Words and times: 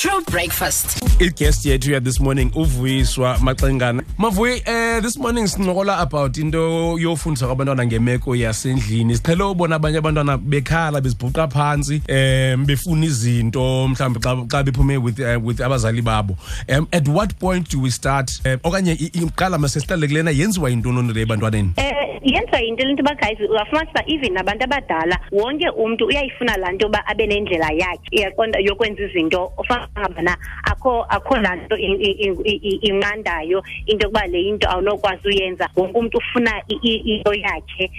True 0.00 0.20
breakfast. 0.30 1.02
i-guest 1.20 1.66
yethu 1.66 1.92
ya 1.92 2.00
this 2.00 2.20
morning 2.20 2.50
uvuyiswa 2.54 3.38
maxengana 3.38 4.02
mavuyi 4.18 4.62
eh 4.66 5.02
this 5.02 5.16
morning 5.16 5.46
sincokola 5.48 5.98
about 5.98 6.36
into 6.38 6.96
yofundisa 6.98 7.46
kwabantwana 7.46 7.86
ngemeko 7.86 8.36
yasendlini. 8.36 9.16
Siqhele 9.16 9.42
ubona 9.42 9.76
abanye 9.76 9.98
abantwana 9.98 10.38
bekhala 10.38 11.00
bezibhuqa 11.00 11.48
phansi 11.48 12.02
um 12.08 12.66
befuna 12.66 13.06
izinto 13.06 13.88
mhlawumbe 13.88 14.20
xa, 14.20 14.36
xa 14.48 14.62
bephume 14.62 14.96
with, 14.98 15.18
uh, 15.20 15.44
with 15.46 15.60
abazali 15.60 16.02
babo. 16.02 16.36
Um 16.68 16.86
at 16.92 17.08
what 17.08 17.38
point 17.40 17.68
do 17.68 17.80
we 17.80 17.90
start 17.90 18.30
um 18.44 18.58
okanye 18.64 18.92
i- 18.92 19.10
iqala 19.24 19.58
masesihlale 19.58 20.06
kulena 20.08 20.30
yenziwa 20.30 20.70
yintoni 20.70 21.12
le 21.12 21.20
ebantwaneni? 21.22 21.72
Eh 21.76 21.92
yenza 22.22 22.62
into 22.62 22.84
lento 22.84 23.02
nto 23.02 23.14
guys 23.14 23.40
uyafumanisa 23.50 23.90
uba 23.92 24.02
even 24.06 24.32
nabantu 24.32 24.64
abadala 24.64 25.18
wonke 25.32 25.68
umntu 25.70 26.06
uyayifuna 26.06 26.56
laa 26.56 26.72
nto 26.72 26.86
uba 26.86 27.06
abe 27.06 27.26
nendlela 27.26 27.70
yakhe 27.72 28.08
iyaqonda 28.10 28.58
yokwenza 28.58 29.02
izinto. 29.02 29.52
Ofanangabana 29.56 30.36
akho 30.64 31.02
akho 31.08 31.36
laa 31.36 31.56
nto 31.56 31.76
in- 31.76 32.00
in- 32.00 32.18
in- 32.44 32.60
in- 32.62 32.80
inqandayo 32.82 33.62
into 33.86 34.06
yokuba 34.06 34.26
le 34.26 34.40
into 34.40 34.68
awunokwazi 34.70 35.28
uyenza. 35.28 35.68
Wonke 35.76 35.98
umntu 35.98 36.18
ufuna 36.18 36.62
into 36.68 37.34
yakhe. 37.34 37.90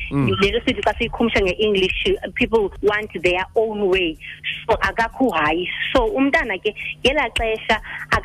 Lento 0.42 0.60
sithi 0.66 0.82
xa 0.82 0.94
siyikhumsha 0.94 1.42
nge-english 1.42 2.14
people 2.36 2.70
want 2.84 3.12
their 3.22 3.46
own 3.56 3.82
way. 3.90 4.18
So 4.68 4.76
akakho 4.76 5.30
hayi. 5.30 5.68
So 5.94 6.06
umntana 6.06 6.58
ke 6.58 6.76
ngelaa 7.06 7.30
xesha 7.30 7.82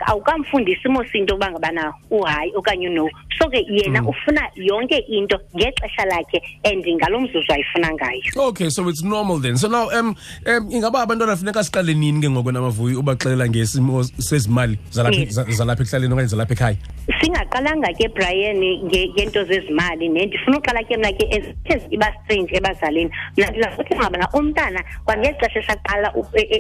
awukamfundisi 0.07 0.89
imosinto 0.89 1.35
yokuba 1.35 1.51
ngabana 1.51 1.95
uhayi 2.11 2.53
okanye 2.55 2.89
no. 2.91 3.09
So 3.39 3.49
ke 3.49 3.65
yena 3.69 4.03
ufuna 4.03 4.51
yonke 4.57 4.99
into 5.09 5.39
ngexesha 5.85 6.05
lakhe 6.09 6.41
and 6.65 6.85
ngalo 6.85 7.21
mzuzu 7.21 7.53
ayifuna 7.53 7.91
ngayo. 7.93 8.49
Okay 8.49 8.71
so 8.71 8.89
it's 8.89 9.03
normal 9.03 9.39
then. 9.39 9.57
So 9.57 9.69
now 9.69 9.89
um, 9.91 10.17
um 10.47 10.71
ingaba 10.71 11.03
abantwana 11.07 11.37
funeka 11.37 11.65
siqale 11.65 11.95
nini 11.95 12.21
ke 12.21 12.31
ngoko 12.31 12.53
namavuyi 12.53 12.97
ubaxelela 12.97 13.49
ngesimo 13.49 14.03
sezimali 14.19 14.79
zalapha 14.91 15.15
Yes. 15.15 15.35
za- 15.35 15.45
zalapha 15.45 15.83
ekuhlaleni 15.83 16.13
okanye 16.15 16.29
zalapha 16.29 16.55
ekhaya? 16.55 16.77
Singaqalanga 17.21 17.93
ke 17.99 18.09
brian 18.15 18.57
nge- 18.57 19.11
ngento 19.15 19.45
zezimali 19.45 20.09
ne 20.09 20.27
ndifuna 20.27 20.59
uqala 20.59 20.83
ke 20.89 20.97
mna 20.97 21.13
ke 21.13 21.25
ezithe 21.31 21.87
iba 21.91 22.09
strange 22.25 22.51
ebazalini. 22.57 23.11
Mna 23.37 23.51
ndizawuthi 23.51 23.95
ngabana 23.95 24.29
umntana 24.35 24.81
kwangexesha 25.05 25.61
esaqala 25.61 26.13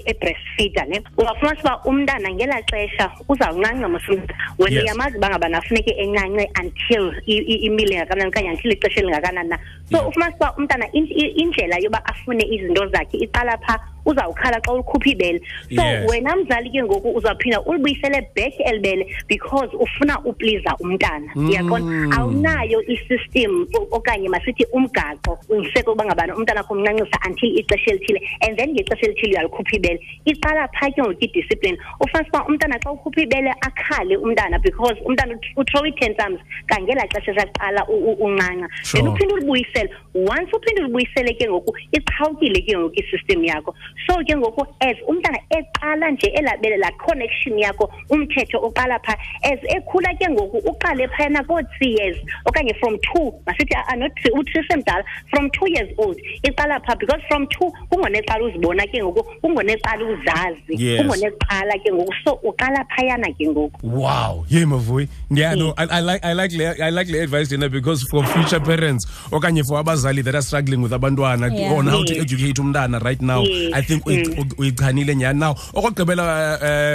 ebreastfeeder 0.06 0.86
ne 0.88 1.00
ungafumanisa 1.18 1.62
uba 1.64 1.80
umntana 1.84 2.28
ngelaa 2.30 2.62
xesha 2.70 3.10
uzawuncanca 3.28 3.88
mosumntana 3.88 4.38
wena 4.58 4.80
uyamazi 4.82 5.16
uba 5.18 5.28
ngabana 5.30 5.60
funeke 5.62 5.90
encance 5.98 6.48
until 6.60 7.12
i- 7.26 7.44
i- 7.52 7.62
imile 7.66 7.94
engakanani 7.96 8.28
okanye 8.28 8.50
until 8.50 8.72
ixesha 8.72 9.00
ezingakanani 9.14 9.48
na. 9.48 9.58
So 9.90 10.08
ufumanisa 10.08 10.36
uba 10.36 10.56
umntana 10.56 10.92
indlela 10.92 11.76
yoba 11.78 12.04
afune 12.04 12.44
izinto 12.44 12.86
zakhe 12.88 13.16
iqala 13.16 13.58
phaa 13.58 13.78
uzawukhala 14.06 14.60
xa 14.60 14.72
ulikhupha 14.72 15.10
ibele. 15.10 15.40
So 15.74 15.82
Yes. 15.82 16.10
wena 16.10 16.36
mzali 16.36 16.70
ke 16.70 16.82
ngoku 16.82 17.10
uzawuphinda 17.16 17.60
ulibuyisele 17.62 18.20
back 18.36 18.54
elibele 18.60 19.06
because 19.28 19.68
ufuna 19.76 20.18
upliza 20.24 20.76
umntana. 20.80 21.30
Mm. 21.34 21.48
uyaqonda 21.48 22.16
awunayo 22.16 22.82
isystem 22.88 23.66
o- 23.76 23.88
okanye 23.96 24.28
masithi 24.28 24.64
umgaqo 24.72 25.38
ungiseke 25.48 25.90
uba 25.90 26.04
ngabana 26.04 26.36
umntana 26.36 26.60
akho 26.60 26.74
umncancisa 26.74 27.18
until 27.26 27.58
ixesha 27.58 27.90
elithile 27.90 28.20
and 28.40 28.58
then 28.58 28.70
ngexesha 28.74 29.06
elithile 29.06 29.32
uyalikhupha 29.32 29.76
ibele. 29.76 30.00
Iqala 30.24 30.68
phaa 30.74 30.90
ke 30.90 31.02
ngoku 31.02 31.24
idiscipline. 31.24 31.78
Ufanisa 32.00 32.28
uba 32.30 32.44
umntana 32.48 32.78
xa 32.82 32.90
ukhupha 32.92 33.20
ibele 33.22 33.50
akhale 33.60 34.16
umntana 34.16 34.58
because 34.62 34.96
umntana 35.04 35.34
ut- 35.34 35.52
uthrow 35.56 35.86
i-ten 35.86 36.14
times 36.14 36.40
kangela 36.66 37.06
xesha 37.08 37.34
saqala 37.34 37.86
u- 37.88 38.04
u- 38.10 38.16
uncanca. 38.24 38.68
Sure. 38.82 39.02
then 39.02 39.12
uphinde 39.12 39.32
ulibuyisele. 39.34 39.88
Once 40.14 40.50
uphinde 40.52 40.80
ulibuyisele 40.82 41.34
ke 41.38 41.48
ngoku 41.48 41.72
iqhawukile 41.92 42.60
ke 42.66 42.76
ngoku 42.78 42.94
isystem 43.00 43.44
yakho. 43.44 43.74
So 44.06 44.14
ke 44.24 44.34
ngoku 44.36 44.66
as 44.80 44.96
umntana 45.08 45.38
eqala 45.50 46.10
nje 46.10 46.26
elabele 46.38 46.76
laa 46.76 46.90
connection 47.06 47.58
yakho 47.58 47.90
umthetho 48.10 48.58
oqala 48.58 48.98
phaa 49.06 49.16
as 49.52 49.58
ekhula 49.76 50.10
ke 50.18 50.28
ngoku 50.30 50.58
uqale 50.70 51.08
phayana 51.16 51.42
koo-three 51.46 51.92
years 51.98 52.16
okanye 52.46 52.74
from 52.80 52.98
two 53.12 53.32
masithi 53.46 53.74
ah, 53.76 53.94
not 53.96 54.10
three 54.22 54.32
u-three 54.34 54.62
semdala 54.70 55.04
from 55.30 55.50
two 55.50 55.68
years 55.70 55.88
old 55.98 56.16
iqala 56.42 56.80
phaa 56.86 56.94
because 56.98 57.20
from 57.28 57.46
two 57.48 57.70
kungoneqala 57.90 58.44
uzibona 58.48 58.86
ke 58.92 58.98
ngoku 59.02 59.22
kungoneqala 59.42 60.04
uzazi 60.04 60.74
kungoneqala 60.98 61.74
ke 61.84 61.90
ngoku 61.92 62.12
so 62.24 62.38
uqala 62.44 62.84
phayana 62.96 63.28
ke 63.38 63.46
ngoku 63.48 63.80
Wow, 63.82 64.44
yeah, 64.48 64.64
Mavuyi. 64.64 65.08
Yeah, 65.30 65.54
no, 65.54 65.72
I, 65.78 65.84
I 65.84 66.00
like, 66.00 66.24
I 66.24 66.32
like, 66.32 66.52
I 66.80 66.90
like 66.90 67.06
the 67.06 67.18
advice 67.20 67.48
Dina 67.48 67.68
because 67.68 68.02
for 68.10 68.24
future 68.26 68.60
parents, 68.60 69.06
okanye 69.30 69.64
for 69.66 69.82
abazali 69.82 70.22
that 70.24 70.34
are 70.34 70.42
struggling 70.42 70.82
with 70.82 70.92
abantwana 70.92 71.48
Yeah. 71.54 71.72
on 71.72 71.86
how 71.86 72.02
to 72.04 72.16
educate 72.18 72.56
umntana 72.56 73.02
right 73.04 73.20
now, 73.22 73.42
Yes. 73.42 73.72
I 73.74 73.82
think 73.84 74.04
uyi- 74.06 74.26
Mm. 74.28 74.34
uyi- 74.38 74.54
uyichanile 74.58 75.14
nyhani 75.16 75.40
now. 75.40 75.54
Okugqibela, 75.74 76.24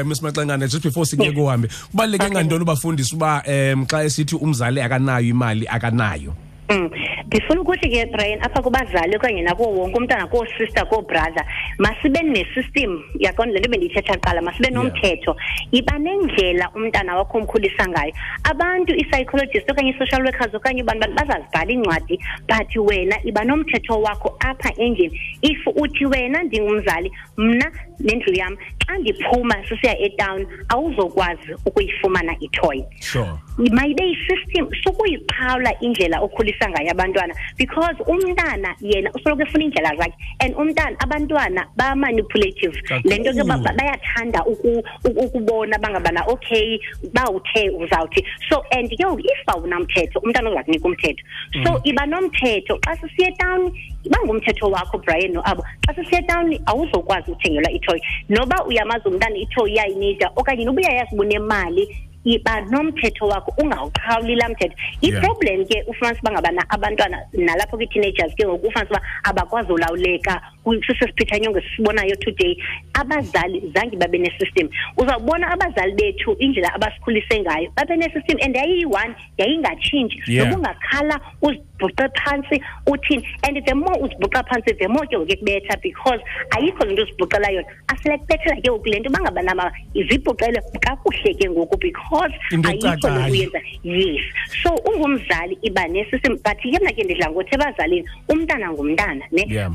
uh, 0.01 0.07
Miss 0.07 0.21
Maxengana, 0.21 0.67
just 0.67 0.83
before 0.83 1.05
singeke 1.05 1.39
uhambe, 1.39 1.69
kubaluleke 1.91 2.23
Okay. 2.25 2.35
ngantoni 2.35 2.61
ubafundisa 2.63 3.15
uba 3.15 3.43
um 3.47 3.85
xa 3.85 4.03
esithi 4.03 4.35
umzali 4.35 4.81
akanayo 4.81 5.27
imali 5.27 5.67
akanayo. 5.67 6.33
Mm. 6.69 6.89
ndifuna 7.25 7.61
ukuthi 7.61 7.89
ke 7.89 8.05
brian 8.05 8.41
apha 8.41 8.61
kubazali 8.61 9.15
okanye 9.15 9.41
nakuwo 9.41 9.69
wonke 9.69 9.97
umntana 9.97 10.27
koosister 10.27 10.87
koobrother 10.87 11.45
masibe 11.77 12.21
nesystem 12.21 13.03
yaqonda 13.19 13.53
le 13.53 13.59
nto 13.59 13.69
bendiyithetha 13.69 14.13
kuqala 14.13 14.41
masibe 14.41 14.69
nomthetho. 14.69 15.35
Iba 15.71 15.99
nendlela 15.99 16.69
umntana 16.75 17.17
wakho 17.17 17.37
omkhulisa 17.37 17.87
ngayo. 17.87 18.13
Abantu 18.43 18.93
ii-psychologist 18.93 19.71
okanye 19.71 19.91
ii-social 19.91 20.23
workers 20.23 20.53
okanye 20.53 20.81
abantu 20.81 20.99
bantu 20.99 21.15
bazazibhala 21.15 21.71
iincwadi 21.71 22.19
but 22.47 22.75
wena 22.75 23.15
iba 23.23 23.43
nomthetho 23.43 24.01
wakho 24.01 24.37
apha 24.39 24.73
endlini. 24.77 25.19
If 25.41 25.67
uthi 25.67 26.05
wena 26.05 26.43
ndingumzali 26.43 27.11
mna 27.37 27.71
nendlu 27.99 28.33
yam 28.33 28.57
xa 28.85 28.97
ndiphuma 28.97 29.55
sisiya 29.69 29.99
etawuni 29.99 30.47
awuzokwazi 30.69 31.53
ukuyifumana 31.65 32.35
itoy. 32.39 32.83
Sure. 32.99 33.29
mayibe 33.71 34.03
yisystem 34.03 34.67
sukuyiqhawula 34.83 35.79
indlela 35.81 36.21
okhulisa 36.21 36.58
ngayo 36.69 36.91
abantwana 36.91 37.33
because 37.57 37.95
umntana 38.07 38.75
yena 38.81 39.11
usoloko 39.15 39.43
efuna 39.43 39.63
iindlela 39.63 39.95
zakhe 39.95 40.13
and 40.41 40.55
umntana 40.55 40.97
abantwana 40.99 41.63
ba-manipulative. 41.77 42.73
Le 43.05 43.17
nto 43.17 43.31
ke 43.33 43.43
ba- 43.47 43.57
ba- 43.57 43.73
bayathanda 43.77 44.43
uku- 44.45 44.83
uku- 45.05 45.19
ukubona 45.25 45.77
bangabana 45.79 46.23
okay 46.27 46.79
bawuthe 47.13 47.69
uzawuthi. 47.77 48.23
So 48.49 48.63
and 48.71 48.89
ke 48.89 48.97
ngoku 49.03 49.21
if 49.23 49.47
awunamthetho 49.47 50.19
umntana 50.23 50.49
uza 50.51 50.63
kunika 50.63 50.87
umthetho. 50.87 51.23
So 51.63 51.81
iba 51.85 52.05
nomthetho. 52.05 52.79
Xa 52.85 52.95
sisiya 52.97 53.29
etawuni 53.31 53.71
iba 54.03 54.17
ngumthetho 54.25 54.69
wakho 54.71 54.97
brian 55.05 55.33
noabo 55.33 55.63
xa 55.87 55.93
sisiya 55.93 56.21
etawuni 56.21 56.61
awuzokwazi 56.65 57.31
uthengelwa 57.31 57.71
itoy. 57.71 57.99
Noba 58.29 58.65
uyamazi 58.65 59.07
umntana 59.07 59.35
itoy 59.37 59.71
iyayinida 59.71 60.31
okanye 60.35 60.65
noba 60.65 60.81
uyayazi 60.81 61.15
uba 61.15 61.87
unemali 62.29 62.33
iba 62.35 62.61
nomthetho 62.61 63.27
wakho 63.27 63.53
ungawuqhawuli 63.57 64.35
laa 64.35 64.49
mthetho 64.49 64.75
Yeah. 65.01 65.17
iproblem 65.17 65.65
ke 65.65 65.83
ufumanisa 65.87 66.21
uba 66.21 66.31
ngabana 66.31 66.65
abantwana 66.69 67.17
nalapho 67.33 67.77
kwi-teenagers 67.77 68.35
ke 68.35 68.45
ngoku 68.45 68.67
ufumanisa 68.67 68.93
uba 68.93 69.01
abakwazi 69.23 69.71
ulawuleka 69.73 70.41
sisesiphithanyongo 70.65 71.61
sisibonayo 71.61 72.15
today 72.15 72.57
abazali 72.93 73.71
zange 73.75 73.97
babe 73.97 74.17
nesystem 74.17 74.69
uzawubona 74.97 75.51
abazali 75.51 75.93
bethu 75.93 76.35
indlela 76.39 76.73
abasikhulise 76.75 77.39
ngayo 77.39 77.71
babe 77.75 77.95
nesystem 77.97 78.37
and 78.41 78.55
yayiyi-one 78.55 79.15
yayingatshintshi 79.37 80.19
Yeah. 80.27 80.45
noba 80.49 80.57
ungakhala 80.57 81.19
uzibhuqe 81.41 82.07
phantsi 82.23 82.61
uthini 82.87 83.23
and 83.47 83.57
the 83.65 83.73
more 83.75 83.97
uzibhuqa 84.03 84.43
phantsi 84.49 84.73
the 84.79 84.87
more 84.87 85.05
ke 85.07 85.15
ngoku 85.17 85.31
ekubetha 85.33 85.77
because 85.81 86.19
ayikho 86.51 86.85
le 86.85 86.93
nto 86.93 87.03
uzibhuqela 87.03 87.49
yona 87.51 87.67
aselekubethela 87.87 88.55
ke 88.61 88.69
ngoku 88.69 88.89
le 88.89 88.99
nto 88.99 89.09
bangabana 89.09 89.55
ma 89.55 89.71
zibhuqele 89.95 90.61
kakuhle 90.81 91.33
ke 91.39 91.49
ngoku 91.49 91.77
because 91.79 92.31
Into 92.51 92.69
ayikho 92.69 92.87
le 92.87 92.93
ecacayo. 92.93 93.19
nto 93.19 93.31
uyenza 93.31 93.59
yes 93.83 94.21
so 94.63 94.69
ungumzali 94.85 95.57
iba 95.61 95.87
nesystem 95.87 96.35
but 96.43 96.57
ke 96.61 96.77
mna 96.81 96.91
ke 96.93 97.03
ndidla 97.03 97.31
ngothi 97.31 97.55
ebazalini 97.55 98.05
umntana 98.29 98.71
ngumntana 98.71 99.25
ne 99.31 99.45
Yeah. 99.49 99.69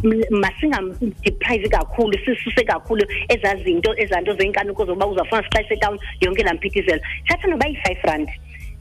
Masingamdeprive 0.80 1.68
kakhulu 1.68 2.18
sisuse 2.24 2.64
kakhulu 2.64 3.04
ezaa 3.28 3.56
zinto 3.64 3.94
ezaa 3.96 4.20
nto 4.20 4.34
zeenkanuko 4.34 4.84
zokuba 4.86 5.06
uzawufuna 5.06 5.42
sixa 5.42 5.68
setawuni 5.68 6.00
yonke 6.20 6.42
laa 6.42 6.54
mphithizelo 6.54 7.00
thatha 7.28 7.48
noba 7.48 7.66
yi-five 7.66 8.02
rand 8.02 8.28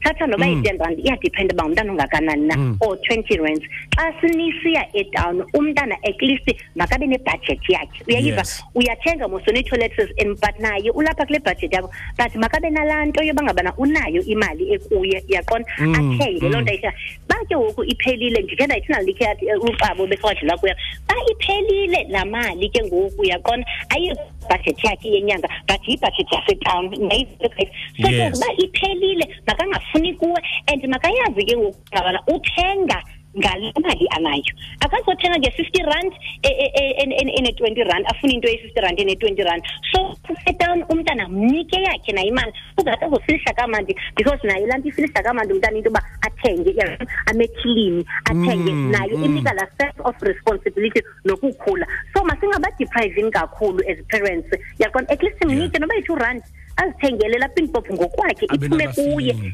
thatha 0.04 0.26
noba 0.26 0.46
yi-ten 0.46 0.78
rand 0.78 0.98
iyadiphenda 0.98 1.54
uba 1.54 1.64
ngumntana 1.64 1.92
ongakanani 1.92 2.46
na 2.46 2.54
Mm. 2.56 2.76
or 2.80 2.96
twenty 3.06 3.38
rands. 3.38 3.64
Xa 3.96 4.12
sinisiya 4.20 4.82
etawuni 4.92 5.42
umntana 5.54 5.96
at 6.04 6.20
least 6.22 6.46
makabe 6.76 7.06
nebhajethi 7.06 7.72
yakhe. 7.72 8.04
Uyayiva 8.08 8.36
Yes. 8.44 8.62
uyathenga 8.74 9.28
mosona 9.28 9.58
ii-toiletries 9.58 10.10
and 10.20 10.38
but 10.40 10.56
naye 10.60 10.90
ulapha 10.90 11.26
kule 11.26 11.38
bhajethi 11.38 11.74
yakho 11.74 11.90
but 12.18 12.34
makabe 12.36 12.70
nalaa 12.70 13.04
nto 13.04 13.22
yoba 13.22 13.42
ngabana 13.42 13.72
unayo 13.76 14.22
imali 14.22 14.72
ekuye 14.74 15.24
yaqonda 15.28 15.68
Mm, 15.78 15.94
athenge 15.94 16.40
loo 16.48 16.58
mm. 16.58 16.62
nto 16.62 16.70
ayithenga 16.70 16.94
ba 17.28 17.36
ke 17.48 17.56
ngoku 17.56 17.84
iphelile 17.84 18.42
ndithe 18.42 18.66
ndayithi 18.66 18.92
nalikhe 18.92 19.24
yathi 19.24 19.46
eh, 19.48 19.62
ucabo 19.64 20.06
besawadlula 20.06 20.56
kuya. 20.58 20.76
Ba 21.08 21.14
iphelile 21.32 22.06
laa 22.10 22.24
mali 22.24 22.68
ke 22.68 22.82
ngoku 22.84 23.20
uyaqonda 23.22 23.66
ayiyo 23.88 24.16
bhajethi 24.48 24.86
yakhe 24.86 25.08
yenyanga 25.14 25.48
but 25.68 25.80
nayiso 26.98 27.48
ke 27.56 27.64
Yes. 27.96 28.32
ngoku 28.32 28.36
uba 28.38 28.48
iphelile 28.64 29.26
makangafuni 29.46 30.14
kuwe 30.14 30.40
and 30.72 30.82
makayazi 30.84 31.44
ke 31.44 31.56
ngoku 31.56 31.78
ngabana 31.92 32.20
uthenga 32.26 33.02
ngale 33.38 33.72
mali 33.82 34.06
anayo 34.16 34.52
akazothenga 34.80 35.38
nge-fifty 35.38 35.82
rand 35.82 36.12
e, 36.42 36.48
ene-twenty 37.38 37.82
rand 37.82 38.06
afune 38.06 38.32
into 38.34 38.48
ye-fifty 38.48 38.80
rand 38.80 39.00
ene-twenty 39.00 39.42
rand. 39.42 39.62
So 39.92 40.16
sedown 40.46 40.84
umntana 40.88 41.28
mnike 41.28 41.76
yakhe 41.82 42.12
nayo 42.12 42.28
imali. 42.28 42.52
Uzate 42.78 43.06
uzofilisa 43.06 43.54
kamandi 43.54 43.96
because 44.16 44.40
naye 44.44 44.66
laa 44.66 44.78
nto 44.78 44.88
ifilisa 44.88 45.22
kamandi 45.22 45.52
umntana 45.54 45.76
into 45.76 45.88
yoba 45.88 46.02
athenge 46.22 46.74
amethilini 47.26 48.04
athenge 48.24 48.72
Mm, 48.74 48.90
nayo 48.90 49.16
mm. 49.18 49.24
inika 49.24 49.52
la 49.54 49.66
sense 49.78 50.00
of 50.04 50.14
responsibility 50.22 51.00
nokukhula. 51.24 51.86
So 52.14 52.24
masingabadeprivini 52.24 53.30
kakhulu 53.30 53.80
as 53.90 53.98
parents. 54.08 54.48
Yaqona 54.78 55.10
at 55.10 55.22
least 55.22 55.44
mnike 55.44 55.78
noba 55.78 55.94
yi-two 55.94 56.14
rand 56.16 56.42
azithengele 56.76 57.38
lapha 57.38 57.60
impophu 57.60 57.92
ngokwakhe 57.94 58.46
iphume 58.54 58.88
kuye 58.88 59.34
feeling. 59.34 59.52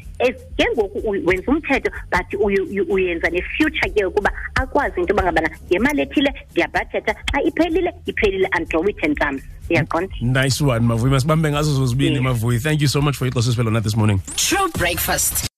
Ke 0.57 0.65
ngoku 0.77 1.09
wenza 1.25 1.53
umthetho 1.53 1.91
but 2.13 2.41
uyu- 2.41 2.65
uyu- 2.71 2.87
uyenza 2.93 3.31
ne-future 3.31 3.91
ke 3.95 4.05
ukuba 4.05 4.31
akwazi 4.55 5.01
into 5.01 5.13
yoba 5.13 5.23
ngabana 5.23 5.51
ngemali 5.71 6.03
ethile 6.03 6.33
ndiyabhajetha 6.53 7.15
xa 7.33 7.43
iphelile 7.43 7.93
iphelile 8.07 8.49
and 8.53 8.69
draw 8.69 8.89
it 8.89 9.05
and 9.05 9.19
thumbs 9.19 9.43
uyaqonda 9.71 10.15
nice 10.21 10.65
one 10.65 10.87
mavuyi 10.87 11.11
masibambe 11.13 11.51
ngazo 11.51 11.73
zozibini 11.75 12.11
Yeah. 12.11 12.23
mavuyi 12.25 12.59
thank 12.59 12.81
you 12.83 12.89
so 12.89 13.01
much 13.03 13.17
for 13.17 13.29
ixesha 13.29 13.49
esiphelona 13.51 13.81
this 13.81 13.97
morning 13.97 14.21
True 14.37 14.69
breakfast. 14.79 15.50